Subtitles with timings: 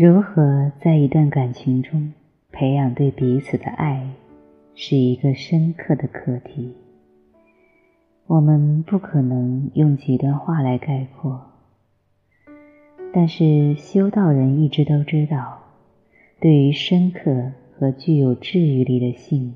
[0.00, 2.12] 如何在一段感情中
[2.52, 4.08] 培养对彼此的爱，
[4.76, 6.72] 是一个深刻的课题。
[8.28, 11.40] 我们不可能用几段话来概括，
[13.12, 15.58] 但是修道人一直都知道，
[16.38, 19.52] 对于深刻和具有治愈力的性，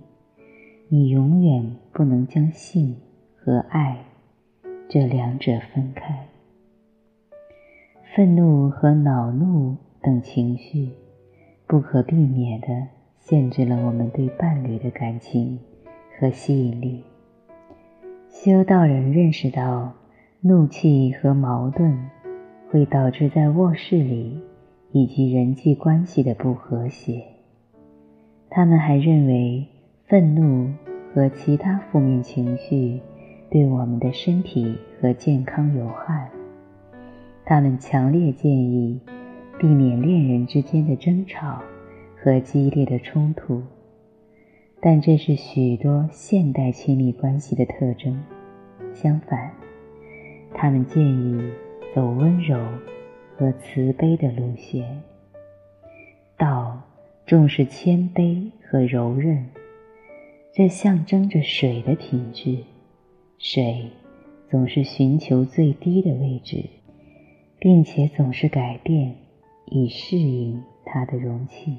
[0.88, 2.96] 你永远不能将性
[3.36, 3.96] 和爱
[4.88, 6.26] 这两者分开。
[8.16, 9.76] 愤怒和恼怒。
[10.02, 10.88] 等情绪，
[11.68, 12.88] 不可避免地
[13.20, 15.60] 限制了我们对伴侣的感情
[16.18, 17.04] 和吸引力。
[18.28, 19.92] 修道人认识到，
[20.40, 21.96] 怒气和矛盾
[22.68, 24.40] 会导致在卧室里
[24.90, 27.22] 以及人际关系的不和谐。
[28.50, 29.64] 他们还认为，
[30.08, 30.68] 愤怒
[31.14, 33.00] 和其他负面情绪
[33.48, 36.28] 对我们的身体和健康有害。
[37.44, 38.98] 他们强烈建议。
[39.62, 41.62] 避免恋人之间的争吵
[42.16, 43.62] 和激烈的冲突，
[44.80, 48.20] 但这是许多现代亲密关系的特征。
[48.92, 49.52] 相反，
[50.52, 51.40] 他们建议
[51.94, 52.58] 走温柔
[53.36, 55.00] 和慈悲的路线。
[56.36, 56.82] 道
[57.24, 59.46] 重视谦卑和柔韧，
[60.52, 62.58] 这象征着水的品质。
[63.38, 63.90] 水
[64.50, 66.64] 总是寻求最低的位置，
[67.60, 69.14] 并且总是改变。
[69.74, 71.78] 以适应它的容器。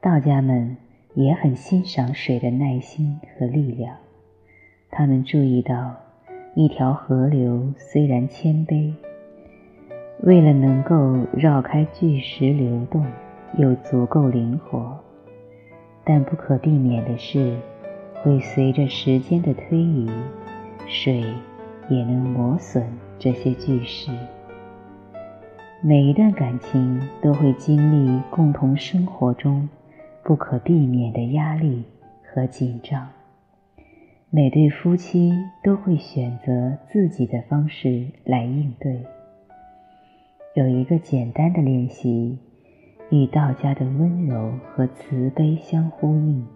[0.00, 0.76] 道家们
[1.14, 3.96] 也很欣赏水的耐心和力量。
[4.90, 5.94] 他们注意到，
[6.56, 8.92] 一条河流虽然谦卑，
[10.22, 13.06] 为了能够绕开巨石流动，
[13.56, 14.98] 又足够灵活，
[16.04, 17.56] 但不可避免的是，
[18.22, 20.10] 会随着时间的推移，
[20.88, 21.22] 水
[21.88, 22.84] 也能磨损
[23.16, 24.10] 这些巨石。
[25.86, 29.68] 每一段感情都会经历共同生活中
[30.22, 31.84] 不可避免的压力
[32.22, 33.06] 和紧张。
[34.30, 38.98] 每对夫妻都会选择自己的方式来应对。
[40.54, 42.38] 有一个简单的练习，
[43.10, 46.46] 与道家的温柔和慈悲相呼应，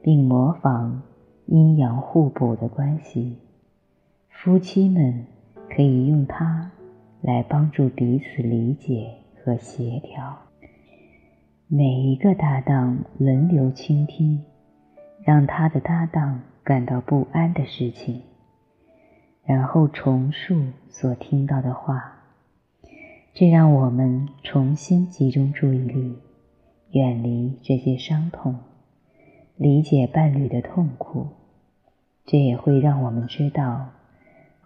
[0.00, 1.02] 并模仿
[1.44, 3.36] 阴阳互补的关系。
[4.30, 5.26] 夫妻们
[5.68, 6.70] 可以用它。
[7.22, 10.38] 来帮助彼此理解和协调。
[11.68, 14.42] 每一个搭档轮流倾听，
[15.22, 18.22] 让他的搭档感到不安的事情，
[19.44, 22.16] 然后重述所听到的话。
[23.32, 26.18] 这让我们重新集中注意力，
[26.90, 28.58] 远离这些伤痛，
[29.56, 31.28] 理解伴侣的痛苦。
[32.24, 33.90] 这也会让我们知道，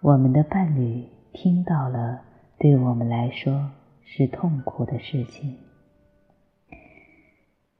[0.01, 2.21] 我们的伴侣听到了。
[2.57, 3.71] 对我们来说
[4.05, 5.57] 是痛苦的事情。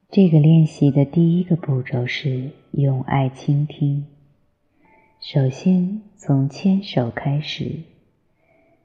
[0.10, 4.06] 这个练习的第一个步骤是用爱倾听。
[5.22, 7.84] 首先从牵手开始，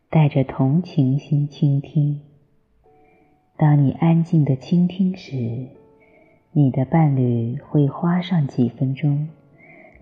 [0.08, 2.20] 带着同情心倾听。
[3.56, 5.66] 当你安静的倾听时，
[6.52, 9.28] 你的伴侣会花上几分钟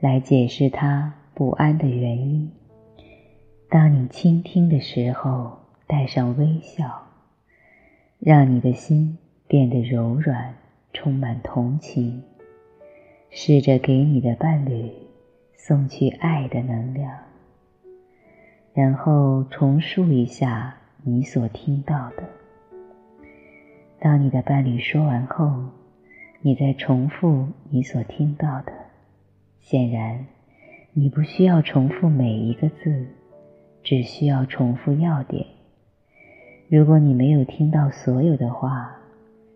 [0.01, 2.51] 来解释他不安的原因。
[3.71, 5.68] 当你倾听的时候。
[5.89, 7.07] 带上微笑，
[8.19, 9.17] 让你的心
[9.47, 10.55] 变得柔软，
[10.93, 12.23] 充满同情。
[13.31, 14.93] 试着给你的伴侣
[15.55, 17.11] 送去爱的能量，
[18.75, 22.23] 然后重述一下你所听到的。
[23.99, 25.71] 当你的伴侣说完后，
[26.43, 28.73] 你再重复你所听到的。
[29.61, 30.27] 显然，
[30.93, 33.07] 你不需要重复每一个字，
[33.83, 35.47] 只需要重复要点。
[36.71, 38.95] 如果你没有听到所有的话，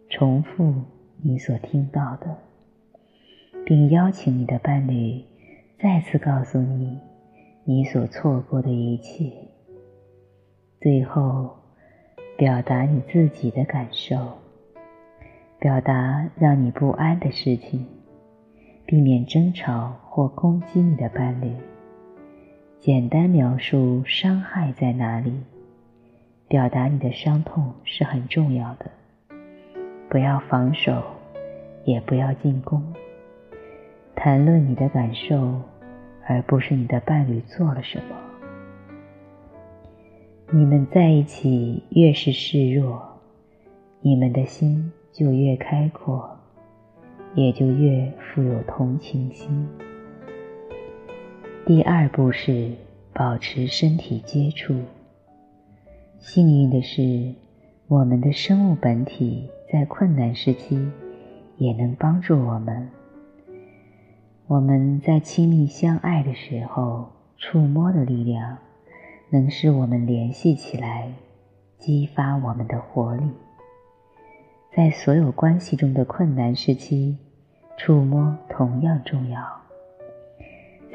[0.08, 0.72] 重复
[1.20, 2.38] 你所听到的，
[3.66, 5.22] 并邀请你的伴侣
[5.78, 6.98] 再次告诉你
[7.64, 9.30] 你所错过的一切。
[10.80, 11.50] 最后，
[12.38, 14.16] 表达你自己的感受，
[15.58, 17.86] 表达让你不安的事情，
[18.86, 21.52] 避免争吵或攻击你的伴侣。
[22.78, 25.34] 简单描述伤害在哪里。
[26.52, 28.90] 表达你的伤痛是很重要的，
[30.10, 31.02] 不要防守，
[31.86, 32.92] 也不要进攻。
[34.14, 35.62] 谈论你的感受，
[36.26, 38.16] 而不是你的伴侣做了什么。
[40.50, 43.02] 你们在一起越是示弱，
[44.02, 46.38] 你们的心就越开阔，
[47.34, 49.66] 也就越富有同情心。
[51.64, 52.72] 第二步是
[53.14, 54.74] 保持身体接触。
[56.22, 57.34] 幸运的是，
[57.88, 60.88] 我们的生物本体在困难时期
[61.56, 62.88] 也能帮助我们。
[64.46, 68.56] 我们在亲密相爱的时候，触摸的力量
[69.30, 71.12] 能使我们联系起来，
[71.76, 73.24] 激发我们的活力。
[74.76, 77.18] 在所有关系中的困难时期，
[77.76, 79.42] 触摸同样重要。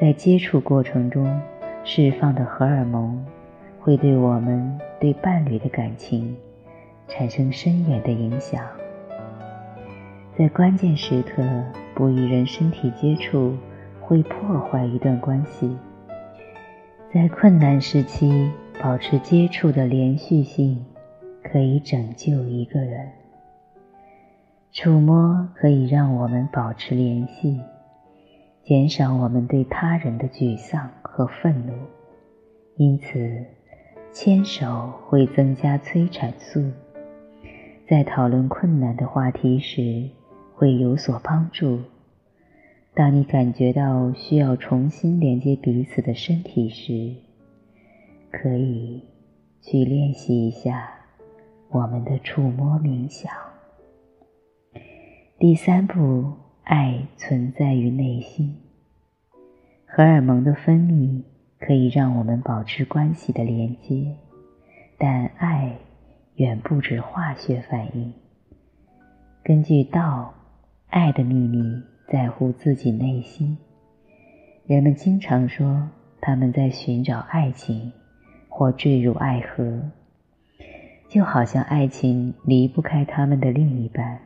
[0.00, 1.38] 在接触过程中
[1.84, 3.22] 释放的荷尔蒙，
[3.88, 6.36] 会对我们对伴侣的感情
[7.06, 8.62] 产生深远的影响。
[10.36, 11.42] 在关键时刻
[11.94, 13.56] 不与人身体接触，
[13.98, 15.74] 会破坏一段关系。
[17.10, 20.84] 在困难时期保持接触的连续性，
[21.42, 23.08] 可以拯救一个人。
[24.70, 27.58] 触摸可以让我们保持联系，
[28.64, 31.72] 减少我们对他人的沮丧和愤怒。
[32.76, 33.46] 因此，
[34.12, 36.72] 牵手会增加催产素，
[37.86, 40.10] 在讨论困难的话题时
[40.54, 41.80] 会有所帮助。
[42.94, 47.14] 当你感觉到需要重新连接彼此的身体时，
[48.32, 49.04] 可以
[49.60, 50.90] 去练习一下
[51.70, 53.30] 我们的触摸冥想。
[55.38, 56.32] 第三步，
[56.64, 58.56] 爱存在于内心。
[59.86, 61.22] 荷尔蒙的分泌
[61.58, 64.14] 可以让我们保持关系的连接，
[64.96, 65.76] 但爱
[66.36, 68.12] 远不止化学反应。
[69.42, 70.34] 根据道，
[70.88, 73.58] 爱的秘密在乎自己内心。
[74.66, 75.88] 人们经常说
[76.20, 77.92] 他们在寻找爱情，
[78.48, 79.82] 或坠入爱河，
[81.08, 84.20] 就好像爱情离不开他们的另一半。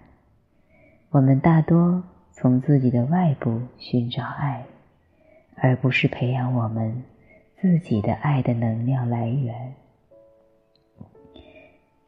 [1.11, 2.03] 我们大多
[2.33, 4.65] 从自己的外部寻找爱，
[5.57, 7.05] 而不是培养我们
[7.63, 9.75] 自己的爱的能量来源。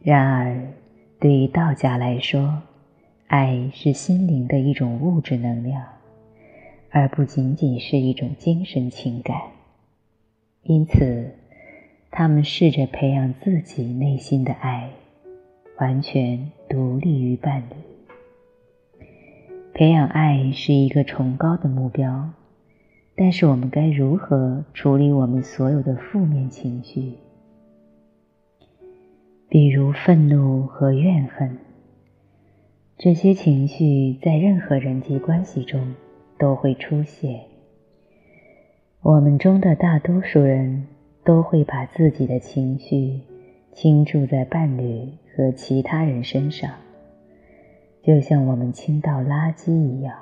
[0.00, 0.60] 然而，
[1.20, 2.60] 对于道家来说，
[3.28, 5.84] 爱是心灵的一种物质能量，
[6.90, 9.40] 而不仅仅是一种精神情感。
[10.64, 11.30] 因此，
[12.10, 14.90] 他们试着培养自己内心的爱，
[15.78, 19.06] 完全独立于伴侣。
[19.72, 22.30] 培养爱是一个崇高的目标，
[23.16, 27.14] 但是我们该如何处理我们所有的负面情绪，
[29.48, 31.56] 比如愤怒和怨恨？
[32.96, 35.94] 这些情绪在任何人际关系中
[36.38, 37.40] 都会出现。
[39.00, 40.86] 我们中的大多数人
[41.24, 43.20] 都会把自己的情绪
[43.72, 46.70] 倾注在伴侣和其他人身上。
[48.02, 50.16] 就像我们倾倒垃圾一样，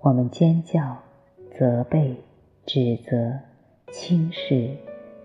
[0.00, 0.98] 我们尖叫、
[1.56, 2.14] 责备、
[2.66, 3.38] 指责、
[3.90, 4.70] 轻视、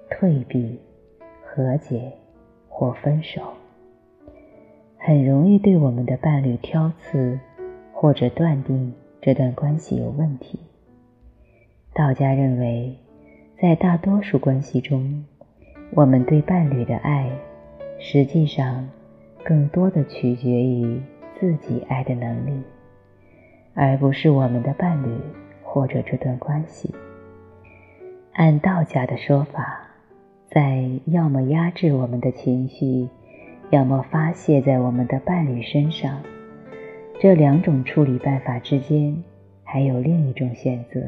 [0.10, 0.80] 退避、
[1.44, 2.12] 和解
[2.70, 3.42] 或分手，
[4.98, 7.40] 很容易对我们的伴侣挑刺，
[7.94, 10.60] 或者断定这段关系有问题。
[11.94, 12.96] 道家认为，
[13.60, 15.26] 在大多数关系中，
[15.92, 17.32] 我们对伴侣的爱，
[18.00, 18.88] 实际上
[19.44, 21.02] 更多的取决于。
[21.40, 22.64] 自己爱的能力，
[23.76, 25.16] 而不是我们的伴侣
[25.78, 26.92] 或者这段关系。
[28.34, 29.80] 按道家的说法，
[30.48, 33.08] 在要么压制我们的情绪，
[33.70, 36.20] 要么发泄在我们的伴侣身上
[37.20, 39.24] 这两种处理办法之间，
[39.64, 41.00] 还有另一种选择：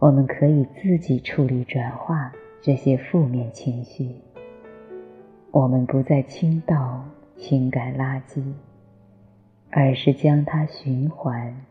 [0.00, 4.16] 我们可以自己处理、转化这些负面情绪。
[5.52, 7.04] 我们不再倾倒
[7.36, 8.42] 情感垃圾。
[9.74, 11.64] 而是将它循环、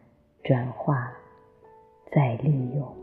[0.43, 1.11] 转化、
[2.11, 3.00] 再利用。